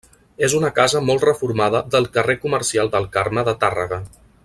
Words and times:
És 0.45 0.53
una 0.59 0.71
casa 0.77 1.01
molt 1.09 1.27
reformada 1.29 1.81
del 1.97 2.09
carrer 2.17 2.37
comercial 2.47 2.91
del 2.97 3.07
Carme 3.19 3.45
de 3.51 3.55
Tàrrega. 3.65 4.03